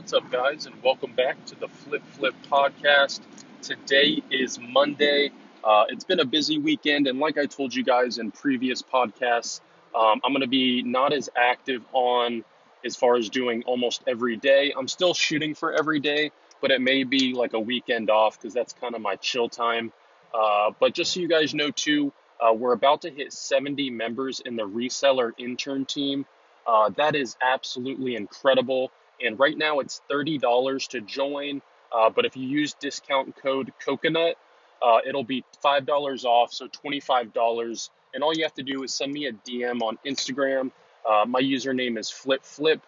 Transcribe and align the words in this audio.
What's 0.00 0.14
up, 0.14 0.30
guys, 0.30 0.64
and 0.64 0.82
welcome 0.82 1.12
back 1.12 1.44
to 1.44 1.60
the 1.60 1.68
Flip 1.68 2.02
Flip 2.12 2.34
podcast. 2.50 3.20
Today 3.60 4.22
is 4.30 4.58
Monday. 4.58 5.30
Uh, 5.62 5.84
it's 5.90 6.04
been 6.04 6.20
a 6.20 6.24
busy 6.24 6.56
weekend, 6.56 7.06
and 7.06 7.18
like 7.18 7.36
I 7.36 7.44
told 7.44 7.74
you 7.74 7.84
guys 7.84 8.16
in 8.16 8.30
previous 8.30 8.80
podcasts, 8.80 9.60
um, 9.94 10.22
I'm 10.24 10.32
going 10.32 10.40
to 10.40 10.46
be 10.48 10.82
not 10.82 11.12
as 11.12 11.28
active 11.36 11.84
on 11.92 12.44
as 12.82 12.96
far 12.96 13.16
as 13.16 13.28
doing 13.28 13.62
almost 13.64 14.02
every 14.06 14.38
day. 14.38 14.72
I'm 14.74 14.88
still 14.88 15.12
shooting 15.12 15.54
for 15.54 15.74
every 15.74 16.00
day, 16.00 16.32
but 16.62 16.70
it 16.70 16.80
may 16.80 17.04
be 17.04 17.34
like 17.34 17.52
a 17.52 17.60
weekend 17.60 18.08
off 18.08 18.40
because 18.40 18.54
that's 18.54 18.72
kind 18.72 18.94
of 18.94 19.02
my 19.02 19.16
chill 19.16 19.50
time. 19.50 19.92
Uh, 20.32 20.70
but 20.80 20.94
just 20.94 21.12
so 21.12 21.20
you 21.20 21.28
guys 21.28 21.52
know, 21.52 21.70
too, 21.70 22.10
uh, 22.40 22.54
we're 22.54 22.72
about 22.72 23.02
to 23.02 23.10
hit 23.10 23.34
70 23.34 23.90
members 23.90 24.40
in 24.40 24.56
the 24.56 24.66
reseller 24.66 25.32
intern 25.36 25.84
team. 25.84 26.24
Uh, 26.66 26.88
that 26.96 27.14
is 27.14 27.36
absolutely 27.42 28.16
incredible. 28.16 28.90
And 29.24 29.38
right 29.38 29.56
now 29.56 29.80
it's 29.80 30.02
$30 30.10 30.88
to 30.88 31.00
join. 31.00 31.62
Uh, 31.92 32.10
but 32.10 32.24
if 32.24 32.36
you 32.36 32.46
use 32.46 32.74
discount 32.74 33.36
code 33.36 33.72
COCONUT, 33.84 34.34
uh, 34.82 34.98
it'll 35.06 35.24
be 35.24 35.44
$5 35.64 36.24
off, 36.24 36.52
so 36.52 36.68
$25. 36.68 37.90
And 38.14 38.22
all 38.22 38.34
you 38.34 38.44
have 38.44 38.54
to 38.54 38.62
do 38.62 38.82
is 38.82 38.94
send 38.94 39.12
me 39.12 39.26
a 39.26 39.32
DM 39.32 39.82
on 39.82 39.98
Instagram. 40.06 40.70
Uh, 41.08 41.24
my 41.26 41.40
username 41.40 41.98
is 41.98 42.08
FlipFlip, 42.10 42.80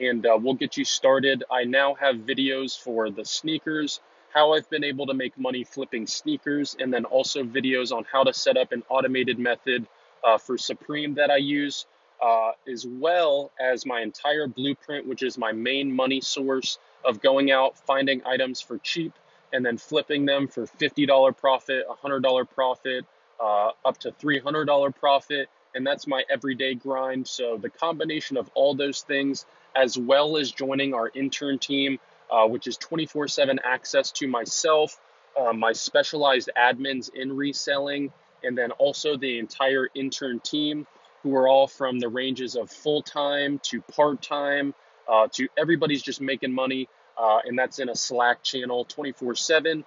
and 0.00 0.26
uh, 0.26 0.38
we'll 0.40 0.54
get 0.54 0.76
you 0.76 0.84
started. 0.84 1.44
I 1.50 1.64
now 1.64 1.94
have 1.94 2.16
videos 2.16 2.78
for 2.78 3.10
the 3.10 3.24
sneakers, 3.24 4.00
how 4.32 4.52
I've 4.52 4.68
been 4.70 4.84
able 4.84 5.06
to 5.06 5.14
make 5.14 5.38
money 5.38 5.64
flipping 5.64 6.06
sneakers, 6.06 6.76
and 6.78 6.92
then 6.92 7.04
also 7.04 7.42
videos 7.42 7.92
on 7.92 8.04
how 8.10 8.24
to 8.24 8.32
set 8.32 8.56
up 8.56 8.72
an 8.72 8.82
automated 8.88 9.38
method 9.38 9.86
uh, 10.24 10.38
for 10.38 10.56
Supreme 10.56 11.14
that 11.14 11.30
I 11.30 11.36
use 11.36 11.86
uh, 12.20 12.52
as 12.70 12.86
well 12.86 13.50
as 13.60 13.86
my 13.86 14.00
entire 14.00 14.46
blueprint, 14.46 15.06
which 15.06 15.22
is 15.22 15.38
my 15.38 15.52
main 15.52 15.94
money 15.94 16.20
source 16.20 16.78
of 17.04 17.20
going 17.20 17.50
out, 17.50 17.78
finding 17.78 18.22
items 18.26 18.60
for 18.60 18.78
cheap, 18.78 19.12
and 19.52 19.64
then 19.64 19.78
flipping 19.78 20.26
them 20.26 20.46
for 20.46 20.66
$50 20.66 21.36
profit, 21.36 21.84
$100 21.88 22.50
profit, 22.50 23.04
uh, 23.40 23.70
up 23.84 23.98
to 23.98 24.12
$300 24.12 24.94
profit. 24.94 25.48
And 25.74 25.86
that's 25.86 26.06
my 26.06 26.24
everyday 26.28 26.74
grind. 26.74 27.26
So 27.26 27.56
the 27.56 27.70
combination 27.70 28.36
of 28.36 28.50
all 28.54 28.74
those 28.74 29.02
things, 29.02 29.46
as 29.74 29.96
well 29.96 30.36
as 30.36 30.50
joining 30.50 30.94
our 30.94 31.10
intern 31.14 31.58
team, 31.58 31.98
uh, 32.30 32.46
which 32.46 32.66
is 32.66 32.76
24 32.76 33.28
7 33.28 33.58
access 33.64 34.10
to 34.12 34.28
myself, 34.28 35.00
uh, 35.38 35.52
my 35.52 35.72
specialized 35.72 36.50
admins 36.58 37.12
in 37.14 37.34
reselling, 37.34 38.12
and 38.42 38.58
then 38.58 38.72
also 38.72 39.16
the 39.16 39.38
entire 39.38 39.88
intern 39.94 40.40
team 40.40 40.86
who 41.22 41.34
are 41.34 41.48
all 41.48 41.66
from 41.66 41.98
the 41.98 42.08
ranges 42.08 42.56
of 42.56 42.70
full 42.70 43.02
time 43.02 43.58
to 43.64 43.80
part 43.82 44.22
time 44.22 44.74
uh, 45.08 45.28
to 45.32 45.48
everybody's 45.56 46.02
just 46.02 46.20
making 46.20 46.52
money. 46.52 46.88
Uh, 47.18 47.40
and 47.44 47.58
that's 47.58 47.78
in 47.78 47.88
a 47.88 47.94
Slack 47.94 48.42
channel 48.42 48.84
24 48.84 49.32
uh, 49.32 49.34
7. 49.34 49.84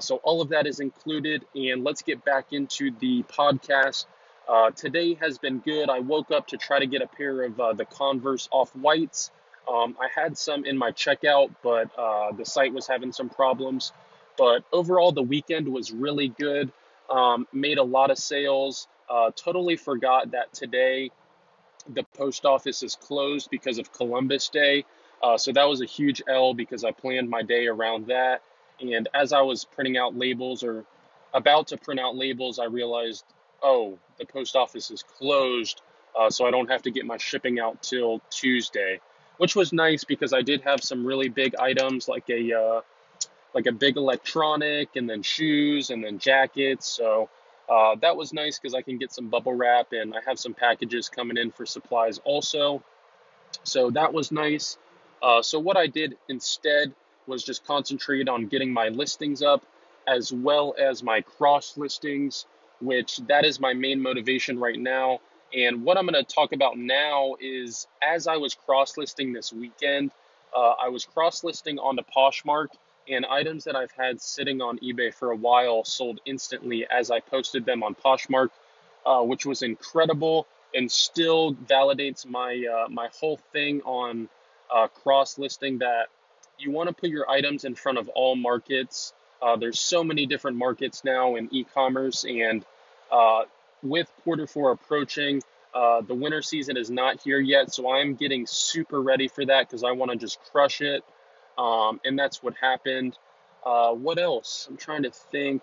so 0.00 0.16
all 0.16 0.40
of 0.40 0.48
that 0.50 0.66
is 0.66 0.80
included. 0.80 1.44
And 1.54 1.84
let's 1.84 2.02
get 2.02 2.24
back 2.24 2.52
into 2.52 2.90
the 3.00 3.22
podcast. 3.24 4.06
Uh, 4.50 4.70
today 4.72 5.14
has 5.14 5.38
been 5.38 5.58
good. 5.58 5.88
I 5.88 6.00
woke 6.00 6.32
up 6.32 6.48
to 6.48 6.56
try 6.56 6.80
to 6.80 6.86
get 6.86 7.02
a 7.02 7.06
pair 7.06 7.44
of 7.44 7.60
uh, 7.60 7.72
the 7.72 7.84
Converse 7.84 8.48
off 8.50 8.74
whites. 8.74 9.30
Um, 9.68 9.96
I 10.00 10.08
had 10.12 10.36
some 10.36 10.64
in 10.64 10.76
my 10.76 10.90
checkout, 10.90 11.54
but 11.62 11.88
uh, 11.96 12.32
the 12.32 12.44
site 12.44 12.72
was 12.72 12.88
having 12.88 13.12
some 13.12 13.28
problems. 13.28 13.92
But 14.36 14.64
overall, 14.72 15.12
the 15.12 15.22
weekend 15.22 15.68
was 15.68 15.92
really 15.92 16.28
good. 16.28 16.72
Um, 17.08 17.46
made 17.52 17.78
a 17.78 17.84
lot 17.84 18.10
of 18.10 18.18
sales. 18.18 18.88
Uh, 19.10 19.30
totally 19.34 19.76
forgot 19.76 20.30
that 20.30 20.52
today 20.52 21.10
the 21.94 22.04
post 22.16 22.44
office 22.44 22.82
is 22.82 22.96
closed 22.96 23.50
because 23.50 23.78
of 23.78 23.92
Columbus 23.92 24.48
Day. 24.48 24.84
Uh, 25.22 25.36
so 25.36 25.52
that 25.52 25.64
was 25.64 25.80
a 25.80 25.86
huge 25.86 26.22
L 26.28 26.54
because 26.54 26.84
I 26.84 26.92
planned 26.92 27.28
my 27.28 27.42
day 27.42 27.66
around 27.66 28.06
that. 28.06 28.42
And 28.80 29.08
as 29.12 29.32
I 29.32 29.42
was 29.42 29.64
printing 29.64 29.96
out 29.98 30.16
labels 30.16 30.62
or 30.62 30.84
about 31.34 31.68
to 31.68 31.76
print 31.76 32.00
out 32.00 32.16
labels, 32.16 32.58
I 32.58 32.64
realized, 32.64 33.24
oh, 33.62 33.98
the 34.18 34.24
post 34.24 34.56
office 34.56 34.90
is 34.90 35.02
closed. 35.02 35.82
Uh, 36.18 36.30
so 36.30 36.46
I 36.46 36.50
don't 36.50 36.70
have 36.70 36.82
to 36.82 36.90
get 36.90 37.04
my 37.04 37.18
shipping 37.18 37.60
out 37.60 37.82
till 37.82 38.20
Tuesday, 38.30 39.00
which 39.36 39.54
was 39.54 39.72
nice 39.72 40.04
because 40.04 40.32
I 40.32 40.42
did 40.42 40.62
have 40.62 40.82
some 40.82 41.06
really 41.06 41.28
big 41.28 41.54
items 41.56 42.08
like 42.08 42.28
a 42.30 42.52
uh, 42.52 42.80
like 43.54 43.66
a 43.66 43.72
big 43.72 43.96
electronic 43.96 44.96
and 44.96 45.08
then 45.08 45.22
shoes 45.22 45.90
and 45.90 46.02
then 46.02 46.18
jackets. 46.18 46.88
So 46.88 47.28
uh, 47.70 47.94
that 48.02 48.16
was 48.16 48.32
nice 48.32 48.58
because 48.58 48.74
I 48.74 48.82
can 48.82 48.98
get 48.98 49.12
some 49.12 49.28
bubble 49.28 49.54
wrap 49.54 49.92
and 49.92 50.12
I 50.12 50.18
have 50.26 50.40
some 50.40 50.54
packages 50.54 51.08
coming 51.08 51.36
in 51.36 51.52
for 51.52 51.64
supplies 51.64 52.18
also. 52.24 52.82
So 53.62 53.90
that 53.90 54.12
was 54.12 54.32
nice. 54.32 54.76
Uh, 55.22 55.40
so 55.40 55.60
what 55.60 55.76
I 55.76 55.86
did 55.86 56.16
instead 56.28 56.92
was 57.28 57.44
just 57.44 57.64
concentrate 57.64 58.28
on 58.28 58.46
getting 58.46 58.72
my 58.72 58.88
listings 58.88 59.40
up 59.40 59.64
as 60.08 60.32
well 60.32 60.74
as 60.78 61.04
my 61.04 61.20
cross 61.20 61.76
listings, 61.76 62.46
which 62.80 63.18
that 63.28 63.44
is 63.44 63.60
my 63.60 63.72
main 63.72 64.02
motivation 64.02 64.58
right 64.58 64.78
now. 64.78 65.20
And 65.54 65.84
what 65.84 65.96
I'm 65.96 66.06
going 66.06 66.24
to 66.24 66.34
talk 66.34 66.52
about 66.52 66.76
now 66.76 67.36
is 67.40 67.86
as 68.02 68.26
I 68.26 68.36
was 68.36 68.54
cross 68.54 68.96
listing 68.96 69.32
this 69.32 69.52
weekend, 69.52 70.10
uh, 70.56 70.74
I 70.82 70.88
was 70.88 71.04
cross 71.04 71.44
listing 71.44 71.78
onto 71.78 72.02
Poshmark 72.16 72.68
and 73.10 73.26
items 73.26 73.64
that 73.64 73.76
I've 73.76 73.92
had 73.92 74.20
sitting 74.20 74.60
on 74.60 74.78
eBay 74.78 75.12
for 75.12 75.30
a 75.30 75.36
while 75.36 75.84
sold 75.84 76.20
instantly 76.24 76.86
as 76.90 77.10
I 77.10 77.20
posted 77.20 77.64
them 77.64 77.82
on 77.82 77.94
Poshmark, 77.94 78.50
uh, 79.04 79.22
which 79.22 79.44
was 79.46 79.62
incredible 79.62 80.46
and 80.74 80.90
still 80.90 81.54
validates 81.54 82.26
my 82.26 82.64
uh, 82.64 82.88
my 82.88 83.08
whole 83.18 83.38
thing 83.52 83.80
on 83.82 84.28
uh, 84.74 84.86
cross 84.88 85.38
listing 85.38 85.78
that 85.78 86.06
you 86.58 86.70
want 86.70 86.88
to 86.88 86.94
put 86.94 87.10
your 87.10 87.28
items 87.28 87.64
in 87.64 87.74
front 87.74 87.98
of 87.98 88.08
all 88.10 88.36
markets. 88.36 89.12
Uh, 89.42 89.56
there's 89.56 89.80
so 89.80 90.04
many 90.04 90.26
different 90.26 90.56
markets 90.56 91.02
now 91.02 91.36
in 91.36 91.48
e-commerce, 91.50 92.24
and 92.24 92.64
uh, 93.10 93.42
with 93.82 94.10
quarter 94.22 94.46
four 94.46 94.70
approaching, 94.72 95.42
uh, 95.74 96.02
the 96.02 96.14
winter 96.14 96.42
season 96.42 96.76
is 96.76 96.90
not 96.90 97.22
here 97.22 97.40
yet, 97.40 97.72
so 97.72 97.90
I'm 97.90 98.14
getting 98.14 98.46
super 98.46 99.00
ready 99.00 99.28
for 99.28 99.44
that 99.46 99.66
because 99.66 99.82
I 99.82 99.92
want 99.92 100.10
to 100.10 100.16
just 100.18 100.38
crush 100.52 100.82
it. 100.82 101.02
Um, 101.58 102.00
and 102.04 102.18
that's 102.18 102.42
what 102.42 102.54
happened. 102.60 103.16
Uh, 103.64 103.92
what 103.92 104.18
else? 104.18 104.66
I'm 104.68 104.76
trying 104.76 105.02
to 105.02 105.10
think. 105.10 105.62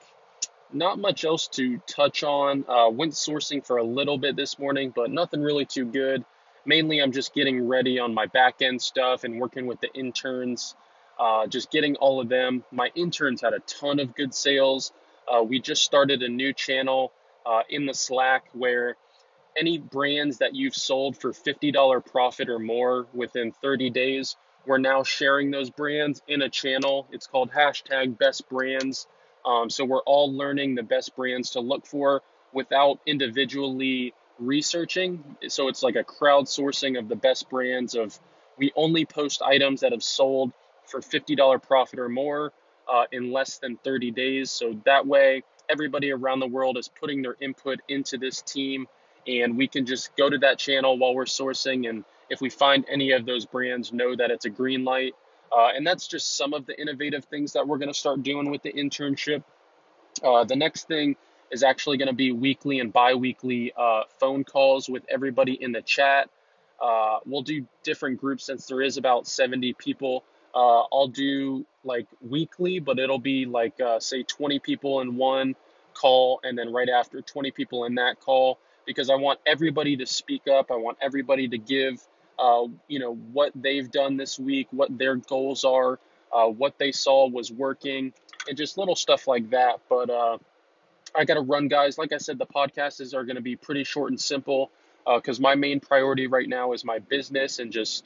Not 0.71 0.99
much 0.99 1.23
else 1.23 1.47
to 1.49 1.77
touch 1.87 2.23
on. 2.23 2.65
Uh, 2.67 2.89
went 2.89 3.13
sourcing 3.13 3.65
for 3.65 3.77
a 3.77 3.83
little 3.83 4.17
bit 4.17 4.35
this 4.35 4.59
morning, 4.59 4.91
but 4.95 5.11
nothing 5.11 5.41
really 5.41 5.65
too 5.65 5.85
good. 5.85 6.25
Mainly, 6.65 6.99
I'm 6.99 7.13
just 7.13 7.33
getting 7.33 7.67
ready 7.67 7.99
on 7.99 8.13
my 8.13 8.25
back 8.25 8.61
end 8.61 8.81
stuff 8.81 9.23
and 9.23 9.39
working 9.39 9.65
with 9.65 9.79
the 9.79 9.91
interns, 9.93 10.75
uh, 11.17 11.47
just 11.47 11.71
getting 11.71 11.95
all 11.95 12.19
of 12.19 12.27
them. 12.27 12.65
My 12.71 12.91
interns 12.95 13.41
had 13.41 13.53
a 13.53 13.59
ton 13.59 13.99
of 13.99 14.13
good 14.13 14.33
sales. 14.33 14.91
Uh, 15.27 15.43
we 15.43 15.61
just 15.61 15.83
started 15.83 16.21
a 16.21 16.27
new 16.27 16.51
channel 16.51 17.13
uh, 17.45 17.61
in 17.69 17.85
the 17.85 17.93
Slack 17.93 18.45
where 18.51 18.97
any 19.57 19.77
brands 19.77 20.37
that 20.39 20.55
you've 20.55 20.75
sold 20.75 21.17
for 21.17 21.31
$50 21.31 22.05
profit 22.05 22.49
or 22.49 22.59
more 22.59 23.07
within 23.13 23.51
30 23.51 23.89
days, 23.89 24.35
we're 24.67 24.77
now 24.77 25.01
sharing 25.01 25.49
those 25.49 25.69
brands 25.69 26.21
in 26.27 26.41
a 26.41 26.49
channel. 26.49 27.07
It's 27.11 27.25
called 27.25 27.51
hashtag 27.51 28.17
best 28.17 28.47
brands. 28.49 29.07
Um, 29.45 29.69
so 29.69 29.85
we're 29.85 30.01
all 30.01 30.31
learning 30.31 30.75
the 30.75 30.83
best 30.83 31.15
brands 31.15 31.51
to 31.51 31.61
look 31.61 31.85
for 31.85 32.21
without 32.51 32.99
individually 33.05 34.13
researching. 34.39 35.23
So 35.47 35.69
it's 35.69 35.81
like 35.81 35.95
a 35.95 36.03
crowdsourcing 36.03 36.99
of 36.99 37.07
the 37.07 37.15
best 37.15 37.49
brands 37.49 37.95
of 37.95 38.19
we 38.57 38.71
only 38.75 39.05
post 39.05 39.41
items 39.41 39.81
that 39.81 39.93
have 39.93 40.03
sold 40.03 40.51
for 40.85 40.99
$50 40.99 41.61
profit 41.63 41.99
or 41.99 42.09
more 42.09 42.51
uh, 42.91 43.05
in 43.11 43.31
less 43.31 43.59
than 43.59 43.77
30 43.77 44.11
days. 44.11 44.51
So 44.51 44.79
that 44.85 45.07
way, 45.07 45.43
everybody 45.69 46.11
around 46.11 46.39
the 46.39 46.47
world 46.47 46.77
is 46.77 46.87
putting 46.89 47.21
their 47.21 47.37
input 47.39 47.79
into 47.87 48.17
this 48.17 48.41
team, 48.41 48.87
and 49.27 49.57
we 49.57 49.67
can 49.67 49.85
just 49.85 50.15
go 50.15 50.29
to 50.29 50.37
that 50.39 50.57
channel 50.57 50.97
while 50.97 51.13
we're 51.13 51.25
sourcing 51.25 51.89
and 51.89 52.03
if 52.29 52.41
we 52.41 52.49
find 52.49 52.85
any 52.89 53.11
of 53.11 53.25
those 53.25 53.45
brands, 53.45 53.91
know 53.93 54.15
that 54.15 54.31
it's 54.31 54.45
a 54.45 54.49
green 54.49 54.83
light. 54.83 55.13
Uh, 55.55 55.69
and 55.75 55.85
that's 55.85 56.07
just 56.07 56.35
some 56.35 56.53
of 56.53 56.65
the 56.65 56.79
innovative 56.79 57.25
things 57.25 57.53
that 57.53 57.67
we're 57.67 57.77
going 57.77 57.91
to 57.91 57.97
start 57.97 58.23
doing 58.23 58.51
with 58.51 58.61
the 58.63 58.71
internship. 58.71 59.43
Uh, 60.23 60.43
the 60.43 60.55
next 60.55 60.87
thing 60.87 61.15
is 61.51 61.63
actually 61.63 61.97
going 61.97 62.09
to 62.09 62.15
be 62.15 62.31
weekly 62.31 62.79
and 62.79 62.91
bi 62.91 63.13
weekly 63.13 63.71
uh, 63.77 64.03
phone 64.19 64.43
calls 64.43 64.89
with 64.89 65.03
everybody 65.09 65.53
in 65.53 65.71
the 65.71 65.81
chat. 65.81 66.29
Uh, 66.81 67.19
we'll 67.25 67.41
do 67.41 67.65
different 67.83 68.19
groups 68.19 68.45
since 68.45 68.67
there 68.67 68.81
is 68.81 68.97
about 68.97 69.27
70 69.27 69.73
people. 69.73 70.23
Uh, 70.53 70.81
I'll 70.91 71.07
do 71.07 71.65
like 71.83 72.07
weekly, 72.21 72.79
but 72.79 72.99
it'll 72.99 73.19
be 73.19 73.45
like, 73.45 73.79
uh, 73.79 73.99
say, 73.99 74.23
20 74.23 74.59
people 74.59 75.01
in 75.01 75.15
one 75.15 75.55
call, 75.93 76.39
and 76.43 76.57
then 76.57 76.71
right 76.71 76.89
after 76.89 77.21
20 77.21 77.51
people 77.51 77.85
in 77.85 77.95
that 77.95 78.19
call, 78.19 78.59
because 78.85 79.09
I 79.09 79.15
want 79.15 79.39
everybody 79.45 79.97
to 79.97 80.05
speak 80.05 80.47
up. 80.47 80.71
I 80.71 80.75
want 80.75 80.97
everybody 81.01 81.47
to 81.47 81.57
give 81.57 82.05
uh, 82.39 82.65
you 82.87 82.99
know, 82.99 83.15
what 83.15 83.51
they've 83.55 83.89
done 83.89 84.17
this 84.17 84.37
week, 84.39 84.67
what 84.71 84.95
their 84.97 85.15
goals 85.15 85.63
are, 85.63 85.99
uh, 86.31 86.45
what 86.45 86.77
they 86.77 86.91
saw 86.91 87.27
was 87.27 87.51
working, 87.51 88.13
and 88.47 88.57
just 88.57 88.77
little 88.77 88.95
stuff 88.95 89.27
like 89.27 89.49
that. 89.51 89.79
But 89.89 90.09
uh, 90.09 90.37
I 91.15 91.25
got 91.25 91.35
to 91.35 91.41
run, 91.41 91.67
guys. 91.67 91.97
Like 91.97 92.13
I 92.13 92.17
said, 92.17 92.37
the 92.37 92.45
podcasts 92.45 93.13
are 93.13 93.23
going 93.23 93.35
to 93.35 93.41
be 93.41 93.55
pretty 93.55 93.83
short 93.83 94.11
and 94.11 94.19
simple 94.19 94.71
because 95.05 95.39
uh, 95.39 95.41
my 95.41 95.55
main 95.55 95.79
priority 95.79 96.27
right 96.27 96.47
now 96.47 96.73
is 96.73 96.83
my 96.83 96.99
business 96.99 97.59
and 97.59 97.71
just 97.71 98.05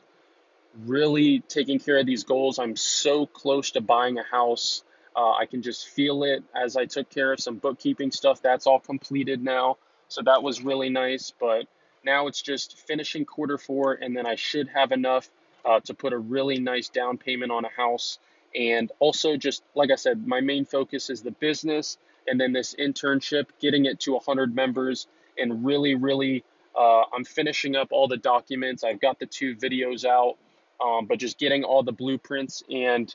really 0.86 1.40
taking 1.48 1.80
care 1.80 1.98
of 1.98 2.06
these 2.06 2.24
goals. 2.24 2.60
I'm 2.60 2.76
so 2.76 3.26
close 3.26 3.72
to 3.72 3.82
buying 3.82 4.18
a 4.18 4.24
house. 4.24 4.84
Uh, 5.16 5.32
I 5.32 5.46
can 5.46 5.62
just 5.62 5.88
feel 5.90 6.24
it 6.24 6.44
as 6.56 6.78
I 6.78 6.86
took 6.86 7.10
care 7.10 7.34
of 7.34 7.40
some 7.40 7.58
bookkeeping 7.58 8.12
stuff. 8.12 8.42
That's 8.42 8.68
all 8.68 8.80
completed 8.80 9.44
now. 9.44 9.78
So 10.08 10.22
that 10.24 10.44
was 10.44 10.62
really 10.62 10.90
nice. 10.90 11.34
But 11.38 11.68
now 12.04 12.28
it's 12.28 12.42
just 12.42 12.78
finishing 12.88 13.26
quarter 13.26 13.58
four, 13.58 13.94
and 13.94 14.16
then 14.16 14.26
I 14.26 14.36
should 14.36 14.70
have 14.70 14.92
enough 14.92 15.30
uh, 15.66 15.80
to 15.82 15.94
put 15.94 16.14
a 16.14 16.18
really 16.18 16.60
nice 16.60 16.90
down 16.90 17.18
payment 17.18 17.52
on 17.52 17.66
a 17.66 17.70
house. 17.70 18.20
And 18.56 18.92
also, 19.00 19.38
just 19.38 19.64
like 19.76 19.92
I 19.92 19.96
said, 19.96 20.28
my 20.28 20.42
main 20.42 20.66
focus 20.66 21.10
is 21.10 21.22
the 21.22 21.32
business 21.32 21.98
and 22.28 22.40
then 22.40 22.54
this 22.54 22.76
internship, 22.76 23.46
getting 23.60 23.86
it 23.86 24.00
to 24.02 24.14
100 24.14 24.54
members, 24.56 25.08
and 25.38 25.66
really, 25.66 25.96
really, 25.96 26.44
uh, 26.78 27.04
I'm 27.14 27.24
finishing 27.24 27.76
up 27.76 27.88
all 27.92 28.08
the 28.08 28.18
documents. 28.18 28.84
I've 28.84 29.02
got 29.02 29.20
the 29.20 29.26
two 29.26 29.56
videos 29.56 30.06
out, 30.06 30.38
um, 30.84 31.08
but 31.08 31.18
just 31.18 31.40
getting 31.40 31.64
all 31.64 31.84
the 31.84 31.92
blueprints 31.92 32.64
and 32.70 33.14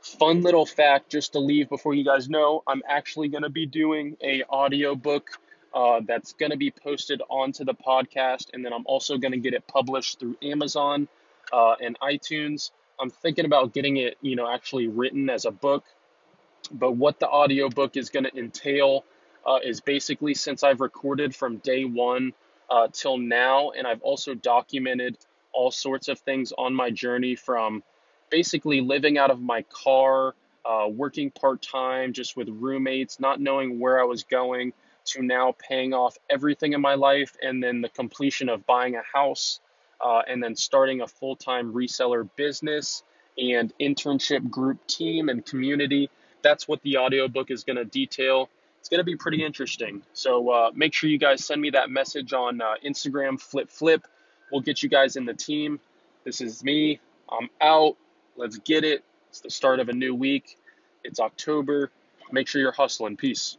fun 0.00 0.42
little 0.42 0.66
fact 0.66 1.10
just 1.10 1.32
to 1.32 1.38
leave 1.40 1.68
before 1.68 1.94
you 1.94 2.04
guys 2.04 2.28
know 2.28 2.62
i'm 2.66 2.82
actually 2.88 3.28
going 3.28 3.42
to 3.42 3.50
be 3.50 3.66
doing 3.66 4.16
a 4.22 4.42
audiobook 4.44 5.30
uh, 5.76 6.00
that's 6.08 6.32
going 6.32 6.50
to 6.50 6.56
be 6.56 6.72
posted 6.72 7.22
onto 7.28 7.64
the 7.64 7.74
podcast 7.74 8.46
and 8.52 8.64
then 8.64 8.72
i'm 8.72 8.86
also 8.86 9.18
going 9.18 9.32
to 9.32 9.38
get 9.38 9.54
it 9.54 9.66
published 9.68 10.18
through 10.18 10.36
amazon 10.42 11.08
uh, 11.52 11.76
and 11.80 11.96
itunes. 12.00 12.72
I'm 12.98 13.10
thinking 13.10 13.44
about 13.44 13.72
getting 13.72 13.98
it 13.98 14.16
you 14.20 14.34
know 14.34 14.52
actually 14.52 14.88
written 14.88 15.30
as 15.30 15.44
a 15.44 15.52
book 15.52 15.84
but 16.72 16.92
what 16.92 17.20
the 17.20 17.28
audiobook 17.28 17.96
is 17.96 18.10
going 18.10 18.24
to 18.24 18.36
entail 18.36 19.04
uh, 19.46 19.58
is 19.62 19.80
basically 19.80 20.34
since 20.34 20.64
i've 20.64 20.80
recorded 20.80 21.36
from 21.36 21.58
day 21.58 21.84
one 21.84 22.32
uh, 22.70 22.88
till 22.92 23.18
now 23.18 23.70
and 23.70 23.86
i've 23.86 24.02
also 24.02 24.34
documented 24.34 25.16
all 25.52 25.70
sorts 25.70 26.08
of 26.08 26.18
things 26.20 26.52
on 26.56 26.74
my 26.74 26.90
journey 26.90 27.36
from 27.36 27.82
basically 28.30 28.80
living 28.80 29.18
out 29.18 29.30
of 29.30 29.40
my 29.40 29.62
car, 29.62 30.34
uh, 30.64 30.86
working 30.88 31.30
part 31.30 31.62
time, 31.62 32.12
just 32.12 32.36
with 32.36 32.48
roommates, 32.48 33.20
not 33.20 33.40
knowing 33.40 33.80
where 33.80 34.00
I 34.00 34.04
was 34.04 34.24
going, 34.24 34.72
to 35.06 35.22
now 35.22 35.54
paying 35.58 35.94
off 35.94 36.16
everything 36.28 36.72
in 36.72 36.80
my 36.80 36.94
life, 36.94 37.36
and 37.42 37.62
then 37.62 37.80
the 37.80 37.88
completion 37.88 38.48
of 38.48 38.66
buying 38.66 38.96
a 38.96 39.02
house, 39.12 39.60
uh, 40.00 40.22
and 40.28 40.42
then 40.42 40.56
starting 40.56 41.00
a 41.00 41.06
full 41.06 41.36
time 41.36 41.72
reseller 41.72 42.28
business 42.36 43.02
and 43.38 43.72
internship 43.80 44.48
group 44.50 44.86
team 44.86 45.28
and 45.28 45.44
community. 45.44 46.10
That's 46.42 46.66
what 46.66 46.82
the 46.82 46.98
audiobook 46.98 47.50
is 47.50 47.64
going 47.64 47.76
to 47.76 47.84
detail. 47.84 48.48
It's 48.80 48.88
going 48.88 49.00
to 49.00 49.04
be 49.04 49.16
pretty 49.16 49.44
interesting. 49.44 50.02
So 50.12 50.50
uh, 50.50 50.70
make 50.74 50.94
sure 50.94 51.10
you 51.10 51.18
guys 51.18 51.44
send 51.44 51.60
me 51.60 51.70
that 51.70 51.90
message 51.90 52.32
on 52.32 52.60
uh, 52.60 52.74
Instagram, 52.84 53.40
flip 53.40 53.70
flip. 53.70 54.06
We'll 54.50 54.60
get 54.60 54.82
you 54.82 54.88
guys 54.88 55.16
in 55.16 55.24
the 55.24 55.34
team. 55.34 55.80
This 56.24 56.40
is 56.40 56.62
me. 56.62 57.00
I'm 57.30 57.48
out. 57.60 57.96
Let's 58.36 58.58
get 58.58 58.84
it. 58.84 59.04
It's 59.30 59.40
the 59.40 59.50
start 59.50 59.80
of 59.80 59.88
a 59.88 59.92
new 59.92 60.14
week. 60.14 60.58
It's 61.04 61.20
October. 61.20 61.90
Make 62.32 62.48
sure 62.48 62.60
you're 62.60 62.72
hustling. 62.72 63.16
Peace. 63.16 63.54